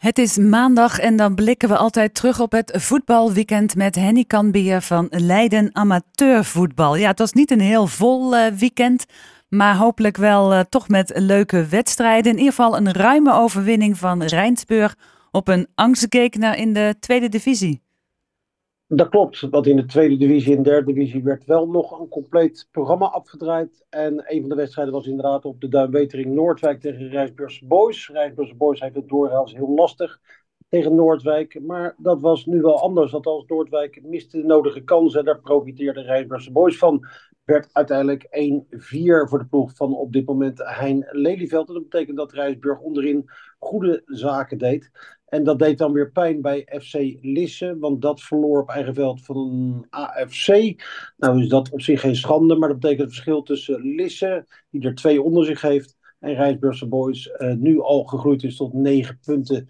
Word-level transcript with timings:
Het 0.00 0.18
is 0.18 0.36
maandag 0.36 0.98
en 0.98 1.16
dan 1.16 1.34
blikken 1.34 1.68
we 1.68 1.76
altijd 1.76 2.14
terug 2.14 2.40
op 2.40 2.52
het 2.52 2.72
voetbalweekend 2.74 3.76
met 3.76 3.94
Henny 3.94 4.24
Kanbier 4.24 4.80
van 4.80 5.06
Leiden 5.10 5.70
Amateurvoetbal. 5.72 6.96
Ja, 6.96 7.08
het 7.08 7.18
was 7.18 7.32
niet 7.32 7.50
een 7.50 7.60
heel 7.60 7.86
vol 7.86 8.36
uh, 8.36 8.46
weekend, 8.46 9.04
maar 9.48 9.76
hopelijk 9.76 10.16
wel 10.16 10.52
uh, 10.52 10.60
toch 10.68 10.88
met 10.88 11.12
leuke 11.14 11.66
wedstrijden. 11.66 12.32
In 12.32 12.38
ieder 12.38 12.54
geval 12.54 12.76
een 12.76 12.92
ruime 12.92 13.32
overwinning 13.32 13.98
van 13.98 14.22
Rijnsburg 14.22 14.96
op 15.30 15.48
een 15.48 15.66
angstgekner 15.74 16.56
in 16.56 16.72
de 16.72 16.96
tweede 17.00 17.28
divisie. 17.28 17.82
Dat 18.92 19.08
klopt, 19.08 19.40
want 19.40 19.66
in 19.66 19.76
de 19.76 19.84
tweede 19.84 20.16
divisie 20.16 20.56
en 20.56 20.62
derde 20.62 20.92
divisie 20.92 21.22
werd 21.22 21.44
wel 21.44 21.68
nog 21.68 22.00
een 22.00 22.08
compleet 22.08 22.68
programma 22.70 23.06
afgedraaid. 23.06 23.86
En 23.88 24.24
een 24.26 24.40
van 24.40 24.48
de 24.48 24.54
wedstrijden 24.54 24.94
was 24.94 25.06
inderdaad 25.06 25.44
op 25.44 25.60
de 25.60 25.68
Duinwetering 25.68 26.34
Noordwijk 26.34 26.80
tegen 26.80 27.08
Rijsburgse 27.08 27.66
Boys. 27.66 28.08
Rijsburgse 28.08 28.54
Boys 28.54 28.80
heeft 28.80 28.94
het 28.94 29.08
doorgaans 29.08 29.54
heel 29.54 29.74
lastig 29.74 30.20
tegen 30.70 30.94
Noordwijk. 30.94 31.60
Maar 31.62 31.94
dat 31.98 32.20
was 32.20 32.46
nu 32.46 32.60
wel 32.60 32.80
anders, 32.80 33.14
als 33.14 33.44
Noordwijk 33.46 34.02
miste 34.02 34.36
de 34.36 34.44
nodige 34.44 34.80
kansen. 34.80 35.24
Daar 35.24 35.40
profiteerde 35.40 36.00
Rijsburgse 36.00 36.52
Boys 36.52 36.78
van. 36.78 37.06
Werd 37.44 37.68
uiteindelijk 37.72 38.24
1-4 38.24 39.28
voor 39.28 39.38
de 39.38 39.46
ploeg 39.50 39.74
van 39.74 39.96
op 39.96 40.12
dit 40.12 40.26
moment 40.26 40.58
Hein 40.58 41.06
Lelyveld. 41.10 41.68
En 41.68 41.74
dat 41.74 41.88
betekent 41.88 42.16
dat 42.16 42.32
Rijsburg 42.32 42.80
onderin 42.80 43.30
goede 43.58 44.02
zaken 44.04 44.58
deed. 44.58 44.90
En 45.26 45.44
dat 45.44 45.58
deed 45.58 45.78
dan 45.78 45.92
weer 45.92 46.10
pijn 46.10 46.40
bij 46.40 46.78
FC 46.80 46.94
Lisse, 47.20 47.76
want 47.78 48.02
dat 48.02 48.20
verloor 48.20 48.60
op 48.60 48.68
eigen 48.68 48.94
veld 48.94 49.24
van 49.24 49.86
AFC. 49.90 50.48
Nou 51.16 51.40
is 51.40 51.48
dat 51.48 51.70
op 51.70 51.80
zich 51.80 52.00
geen 52.00 52.16
schande, 52.16 52.56
maar 52.56 52.68
dat 52.68 52.80
betekent 52.80 53.06
het 53.06 53.14
verschil 53.14 53.42
tussen 53.42 53.80
Lisse, 53.80 54.46
die 54.70 54.82
er 54.82 54.94
twee 54.94 55.22
onder 55.22 55.44
zich 55.44 55.60
heeft, 55.60 55.96
en 56.18 56.34
Rijsburgse 56.34 56.88
Boys 56.88 57.30
uh, 57.38 57.54
nu 57.54 57.80
al 57.80 58.04
gegroeid 58.04 58.42
is 58.42 58.56
tot 58.56 58.72
negen 58.72 59.18
punten. 59.24 59.66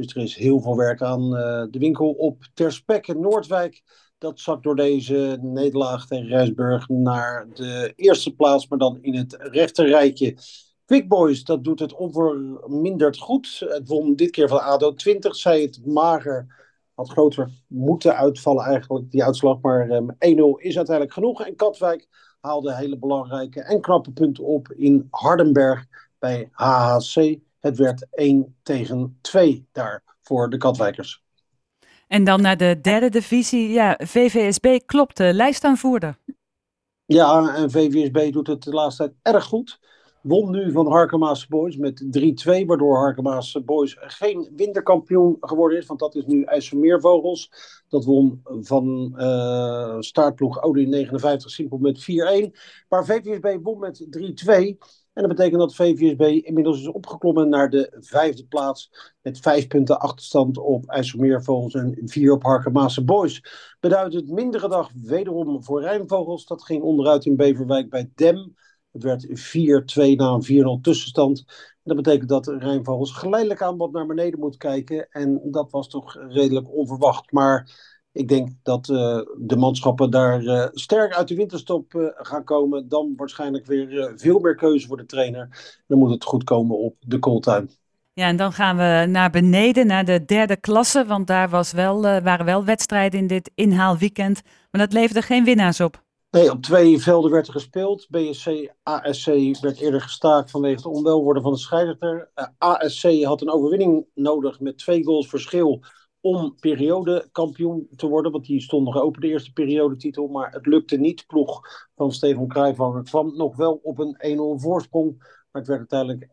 Dus 0.00 0.14
er 0.14 0.22
is 0.22 0.36
heel 0.36 0.60
veel 0.60 0.76
werk 0.76 1.02
aan 1.02 1.22
uh, 1.22 1.64
de 1.70 1.78
winkel 1.78 2.10
op 2.10 2.44
Terspek 2.54 3.08
en 3.08 3.20
Noordwijk. 3.20 3.82
Dat 4.18 4.40
zakt 4.40 4.62
door 4.62 4.76
deze 4.76 5.38
nederlaag 5.40 6.06
tegen 6.06 6.26
Rijsburg 6.26 6.88
naar 6.88 7.48
de 7.54 7.92
eerste 7.96 8.34
plaats, 8.34 8.68
maar 8.68 8.78
dan 8.78 8.98
in 9.00 9.14
het 9.14 9.36
rechterrijtje. 9.38 10.36
Quick 10.84 11.08
Boys, 11.08 11.44
dat 11.44 11.64
doet 11.64 11.78
het 11.78 11.92
onverminderd 11.92 13.18
goed. 13.18 13.62
Het 13.68 13.88
won 13.88 14.14
dit 14.14 14.30
keer 14.30 14.48
van 14.48 14.62
ADO 14.62 14.94
20, 14.94 15.36
zei 15.36 15.62
het 15.62 15.86
mager. 15.86 16.46
Had 16.94 17.10
groter 17.10 17.50
moeten 17.66 18.16
uitvallen 18.16 18.64
eigenlijk, 18.64 19.10
die 19.10 19.24
uitslag. 19.24 19.60
Maar 19.60 19.90
um, 19.90 20.10
ehm, 20.18 20.38
1-0 20.38 20.42
is 20.56 20.76
uiteindelijk 20.76 21.14
genoeg. 21.14 21.44
En 21.44 21.56
Katwijk 21.56 22.08
haalde 22.40 22.74
hele 22.74 22.98
belangrijke 22.98 23.62
en 23.62 23.80
knappe 23.80 24.12
punten 24.12 24.44
op 24.44 24.72
in 24.72 25.06
Hardenberg 25.10 25.86
bij 26.18 26.48
HHC. 26.52 27.38
Het 27.60 27.78
werd 27.78 28.06
1 28.10 28.56
tegen 28.62 29.18
2 29.20 29.68
daar 29.72 30.02
voor 30.22 30.50
de 30.50 30.56
Katwijkers. 30.56 31.22
En 32.08 32.24
dan 32.24 32.42
naar 32.42 32.56
de 32.56 32.78
derde 32.80 33.08
divisie. 33.08 33.68
Ja, 33.68 33.98
VVSB 34.02 34.78
klopt, 34.86 35.16
de 35.16 35.34
lijstaanvoerder. 35.34 36.18
Ja, 37.04 37.54
en 37.54 37.70
VVSB 37.70 38.32
doet 38.32 38.46
het 38.46 38.62
de 38.62 38.70
laatste 38.70 39.02
tijd 39.02 39.34
erg 39.34 39.44
goed. 39.44 39.80
Won 40.22 40.50
nu 40.50 40.72
van 40.72 40.86
Harkema's 40.86 41.46
Boys 41.46 41.76
met 41.76 42.04
3-2, 42.62 42.66
waardoor 42.66 42.96
Harkema's 42.96 43.58
Boys 43.64 43.96
geen 44.00 44.52
winterkampioen 44.56 45.36
geworden 45.40 45.78
is. 45.78 45.86
Want 45.86 46.00
dat 46.00 46.14
is 46.14 46.26
nu 46.26 46.42
IJsselmeervogels. 46.42 47.50
Dat 47.88 48.04
won 48.04 48.40
van 48.44 49.14
uh, 49.16 49.96
startploeg 49.98 50.56
Audi 50.58 50.86
59 50.86 51.50
simpel 51.50 51.78
met 51.78 52.00
4-1. 52.00 52.04
Maar 52.88 53.04
VVSB 53.04 53.58
won 53.62 53.78
met 53.78 54.06
3-2. 54.46 54.76
En 55.20 55.28
dat 55.28 55.36
betekent 55.36 55.60
dat 55.60 55.74
VVSB 55.74 56.20
inmiddels 56.46 56.80
is 56.80 56.86
opgeklommen 56.86 57.48
naar 57.48 57.70
de 57.70 57.96
vijfde 58.00 58.46
plaats. 58.46 58.90
Met 59.22 59.38
vijf 59.40 59.66
punten 59.66 60.00
achterstand 60.00 60.58
op 60.58 60.86
IJsselmeervogels 60.86 61.74
en 61.74 61.98
vier 62.04 62.32
op 62.32 62.42
Harkema's 62.42 63.04
Boys. 63.04 63.42
Beduidend 63.80 64.30
mindere 64.30 64.68
dag 64.68 64.90
wederom 65.02 65.64
voor 65.64 65.80
Rijnvogels. 65.80 66.46
Dat 66.46 66.64
ging 66.64 66.82
onderuit 66.82 67.24
in 67.24 67.36
Beverwijk 67.36 67.90
bij 67.90 68.10
Dem. 68.14 68.54
Het 68.90 69.02
werd 69.02 69.26
4-2 69.26 70.16
na 70.16 70.38
een 70.40 70.78
4-0 70.78 70.80
tussenstand. 70.80 71.44
Dat 71.82 71.96
betekent 71.96 72.28
dat 72.28 72.46
Rijnvogels 72.46 73.12
geleidelijk 73.12 73.62
aan 73.62 73.76
wat 73.76 73.92
naar 73.92 74.06
beneden 74.06 74.40
moet 74.40 74.56
kijken. 74.56 75.08
En 75.10 75.40
dat 75.50 75.70
was 75.70 75.88
toch 75.88 76.14
redelijk 76.28 76.74
onverwacht. 76.74 77.32
Maar 77.32 77.70
ik 78.12 78.28
denk 78.28 78.48
dat 78.62 78.88
uh, 78.88 79.20
de 79.38 79.56
manschappen 79.56 80.10
daar 80.10 80.42
uh, 80.42 80.66
sterk 80.70 81.14
uit 81.14 81.28
de 81.28 81.34
winterstop 81.34 81.94
uh, 81.94 82.06
gaan 82.14 82.44
komen. 82.44 82.88
Dan 82.88 83.12
waarschijnlijk 83.16 83.66
weer 83.66 84.12
veel 84.16 84.38
meer 84.38 84.54
keuze 84.54 84.86
voor 84.86 84.96
de 84.96 85.06
trainer. 85.06 85.74
Dan 85.86 85.98
moet 85.98 86.10
het 86.10 86.24
goed 86.24 86.44
komen 86.44 86.78
op 86.78 86.96
de 87.00 87.18
kooltuin. 87.18 87.70
Ja, 88.12 88.26
en 88.26 88.36
dan 88.36 88.52
gaan 88.52 88.76
we 88.76 89.06
naar 89.08 89.30
beneden, 89.30 89.86
naar 89.86 90.04
de 90.04 90.24
derde 90.24 90.56
klasse. 90.56 91.04
Want 91.06 91.26
daar 91.26 91.48
was 91.48 91.72
wel, 91.72 92.02
waren 92.02 92.44
wel 92.44 92.64
wedstrijden 92.64 93.20
in 93.20 93.26
dit 93.26 93.50
inhaalweekend. 93.54 94.42
Maar 94.70 94.80
dat 94.80 94.92
leverde 94.92 95.22
geen 95.22 95.44
winnaars 95.44 95.80
op. 95.80 96.02
Nee, 96.30 96.50
op 96.50 96.62
twee 96.62 96.98
velden 96.98 97.30
werd 97.30 97.46
er 97.46 97.52
gespeeld. 97.52 98.06
BSC, 98.10 98.72
ASC 98.82 99.26
werd 99.60 99.80
eerder 99.80 100.00
gestaakt 100.00 100.50
vanwege 100.50 100.76
het 100.76 100.86
onwelworden 100.86 101.42
van 101.42 101.52
de 101.52 101.58
scheidsrechter. 101.58 102.30
ASC 102.58 103.22
had 103.22 103.40
een 103.40 103.50
overwinning 103.50 104.06
nodig 104.14 104.60
met 104.60 104.78
twee 104.78 105.04
goals 105.04 105.28
verschil 105.28 105.84
om 106.20 106.54
periodekampioen 106.60 107.88
te 107.96 108.06
worden. 108.06 108.32
Want 108.32 108.46
die 108.46 108.60
stond 108.60 108.84
nog 108.84 108.96
open, 108.96 109.20
de 109.20 109.28
eerste 109.28 109.52
periodetitel. 109.52 110.28
Maar 110.28 110.52
het 110.52 110.66
lukte 110.66 110.96
niet. 110.96 111.26
Ploeg 111.26 111.60
van 111.96 112.12
Stefan 112.12 112.48
Cruijff 112.48 112.78
kwam 113.02 113.36
nog 113.36 113.56
wel 113.56 113.80
op 113.82 113.98
een 113.98 114.16
1-0 114.58 114.62
voorsprong. 114.62 115.16
Maar 115.50 115.62
het 115.62 115.66
werd 115.66 115.92
uiteindelijk 115.92 116.24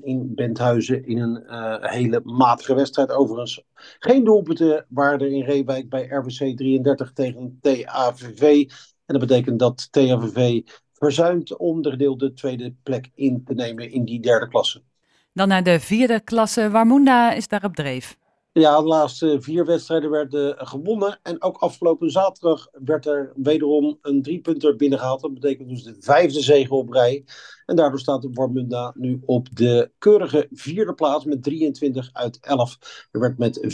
1-1 0.00 0.04
in 0.04 0.34
Benthuizen 0.34 1.06
in 1.06 1.18
een 1.18 1.42
uh, 1.46 1.76
hele 1.80 2.20
matige 2.24 2.74
wedstrijd. 2.74 3.10
Overigens 3.10 3.64
geen 3.98 4.24
doelpunten 4.24 4.86
waren 4.88 5.20
er 5.20 5.32
in 5.32 5.44
Reewijk 5.44 5.88
bij 5.88 6.06
RVC 6.06 6.56
33 6.56 7.12
tegen 7.12 7.58
TAVV. 7.60 8.64
En 9.06 9.18
dat 9.18 9.28
betekent 9.28 9.58
dat 9.58 9.88
THVV 9.90 10.60
verzuimt 10.92 11.56
om 11.56 11.82
de 11.82 11.90
gedeelde 11.90 12.32
tweede 12.32 12.74
plek 12.82 13.10
in 13.14 13.44
te 13.44 13.54
nemen 13.54 13.90
in 13.90 14.04
die 14.04 14.20
derde 14.20 14.48
klasse. 14.48 14.82
Dan 15.32 15.48
naar 15.48 15.62
de 15.62 15.80
vierde 15.80 16.20
klasse. 16.20 16.70
Warmunda 16.70 17.32
is 17.32 17.48
daar 17.48 17.64
op 17.64 17.74
dreef. 17.74 18.16
Ja, 18.58 18.80
de 18.80 18.86
laatste 18.86 19.36
vier 19.40 19.66
wedstrijden 19.66 20.10
werden 20.10 20.66
gewonnen. 20.66 21.18
En 21.22 21.42
ook 21.42 21.56
afgelopen 21.56 22.10
zaterdag 22.10 22.68
werd 22.72 23.06
er 23.06 23.32
wederom 23.36 23.98
een 24.02 24.22
driepunter 24.22 24.76
binnengehaald. 24.76 25.20
Dat 25.20 25.34
betekent 25.34 25.68
dus 25.68 25.82
de 25.82 25.96
vijfde 26.00 26.40
zege 26.40 26.74
op 26.74 26.90
rij. 26.90 27.24
En 27.66 27.76
daardoor 27.76 27.98
staat 27.98 28.22
de 28.22 28.30
Warmunda 28.32 28.92
nu 28.96 29.22
op 29.24 29.48
de 29.52 29.90
keurige 29.98 30.48
vierde 30.50 30.94
plaats 30.94 31.24
met 31.24 31.42
23 31.42 32.10
uit 32.12 32.38
11. 32.40 33.08
Er 33.10 33.20
werd 33.20 33.38
met 33.38 33.60
5-1 33.64 33.66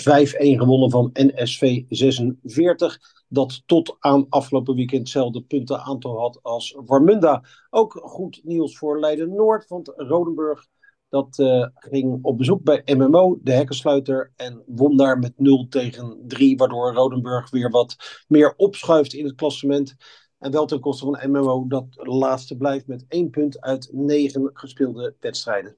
gewonnen 0.58 0.90
van 0.90 1.10
NSV 1.12 1.82
46. 1.88 2.98
Dat 3.28 3.62
tot 3.66 3.96
aan 3.98 4.26
afgelopen 4.28 4.74
weekend 4.74 5.00
hetzelfde 5.00 5.42
puntenaantal 5.42 6.18
had 6.18 6.38
als 6.42 6.76
Warmunda. 6.84 7.42
Ook 7.70 8.00
goed 8.02 8.40
nieuws 8.42 8.78
voor 8.78 9.00
Leiden-Noord, 9.00 9.68
want 9.68 9.92
Rodenburg 9.96 10.66
dat 11.14 11.38
uh, 11.38 11.66
ging 11.74 12.18
op 12.22 12.38
bezoek 12.38 12.62
bij 12.62 12.82
MMO, 12.84 13.38
de 13.42 13.52
hekkensluiter, 13.52 14.32
en 14.36 14.62
won 14.66 14.96
daar 14.96 15.18
met 15.18 15.32
0 15.36 15.66
tegen 15.68 16.24
3, 16.26 16.56
waardoor 16.56 16.94
Rodenburg 16.94 17.50
weer 17.50 17.70
wat 17.70 17.96
meer 18.28 18.54
opschuift 18.56 19.12
in 19.12 19.24
het 19.24 19.34
klassement. 19.34 19.94
En 20.38 20.50
wel 20.50 20.66
ten 20.66 20.80
koste 20.80 21.04
van 21.04 21.30
MMO, 21.30 21.66
dat 21.68 21.86
laatste 21.94 22.56
blijft 22.56 22.86
met 22.86 23.04
1 23.08 23.30
punt 23.30 23.60
uit 23.60 23.88
9 23.92 24.50
gespeelde 24.52 25.14
wedstrijden. 25.20 25.76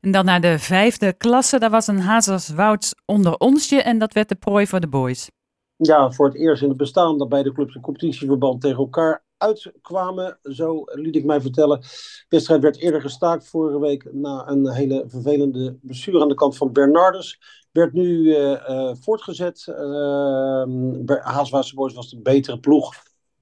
En 0.00 0.10
dan 0.10 0.24
naar 0.24 0.40
de 0.40 0.58
vijfde 0.58 1.12
klasse, 1.12 1.58
daar 1.58 1.70
was 1.70 1.86
een 1.86 2.00
Hazerswouds 2.00 2.94
onder 3.04 3.36
onsje 3.36 3.82
en 3.82 3.98
dat 3.98 4.12
werd 4.12 4.28
de 4.28 4.34
prooi 4.34 4.66
voor 4.66 4.80
de 4.80 4.88
boys. 4.88 5.30
Ja, 5.76 6.10
voor 6.10 6.26
het 6.26 6.36
eerst 6.36 6.62
in 6.62 6.68
het 6.68 6.76
bestaan 6.76 7.18
dat 7.18 7.28
beide 7.28 7.52
clubs 7.52 7.74
een 7.74 7.80
competitieverband 7.80 8.60
tegen 8.60 8.78
elkaar 8.78 9.26
uitkwamen, 9.38 10.38
zo 10.42 10.82
liet 10.84 11.16
ik 11.16 11.24
mij 11.24 11.40
vertellen. 11.40 11.80
De 11.80 12.26
wedstrijd 12.28 12.62
werd 12.62 12.76
eerder 12.76 13.00
gestaakt 13.00 13.48
vorige 13.48 13.80
week 13.80 14.12
na 14.12 14.48
een 14.48 14.70
hele 14.70 15.04
vervelende 15.06 15.78
bestuur 15.82 16.20
aan 16.20 16.28
de 16.28 16.34
kant 16.34 16.56
van 16.56 16.72
Bernardus. 16.72 17.40
Werd 17.72 17.92
nu 17.92 18.04
uh, 18.04 18.50
uh, 18.50 18.90
voortgezet. 19.00 19.66
Uh, 19.68 21.16
Haaswaarse 21.20 21.74
Boys 21.74 21.94
was 21.94 22.10
de 22.10 22.20
betere 22.20 22.60
ploeg. 22.60 22.94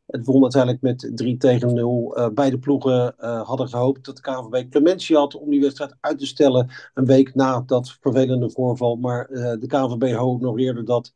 Het 0.07 0.27
won 0.27 0.43
uiteindelijk 0.43 0.83
met 0.83 1.11
3 1.15 1.37
tegen 1.37 1.75
0. 1.75 2.19
Uh, 2.19 2.29
beide 2.29 2.59
ploegen 2.59 3.15
hadden 3.19 3.69
gehoopt 3.69 4.05
dat 4.05 4.17
de 4.17 4.23
KVB 4.23 4.71
clementie 4.71 5.17
had 5.17 5.35
om 5.35 5.51
die 5.51 5.61
wedstrijd 5.61 5.97
uit 6.01 6.19
te 6.19 6.27
stellen. 6.27 6.71
Een 6.95 7.07
week 7.07 7.35
na 7.35 7.61
dat 7.61 7.97
vervelende 8.01 8.51
voorval. 8.51 8.97
Maar 8.97 9.27
de 9.29 9.67
KVB 9.67 10.15
honoreerde 10.15 10.83
dat 10.83 11.13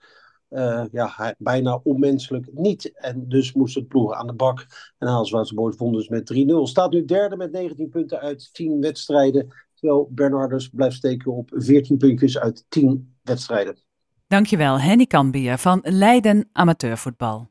uh, 0.51 0.85
ja, 0.93 1.35
bijna 1.39 1.81
onmenselijk 1.83 2.49
niet. 2.53 2.93
En 2.95 3.29
dus 3.29 3.53
moest 3.53 3.75
het 3.75 3.89
ploegen 3.89 4.17
aan 4.17 4.27
de 4.27 4.33
bak. 4.33 4.67
En 4.99 5.29
Boys 5.55 5.77
won 5.77 5.93
dus 5.93 6.09
met 6.09 6.35
3-0. 6.35 6.47
Staat 6.63 6.93
nu 6.93 7.05
derde 7.05 7.37
met 7.37 7.53
19 7.53 7.89
punten 7.89 8.21
uit 8.21 8.55
10 8.55 8.81
wedstrijden. 8.81 9.55
Terwijl 9.75 10.09
Bernardus 10.11 10.69
blijft 10.69 10.97
steken 10.97 11.33
op 11.33 11.51
14 11.55 11.97
puntjes 11.97 12.39
uit 12.39 12.65
10 12.69 13.15
wedstrijden. 13.23 13.79
Dankjewel, 14.27 14.81
Henny 14.81 15.07
Kambier 15.07 15.59
van 15.59 15.81
Leiden 15.83 16.49
Amateurvoetbal. 16.53 17.50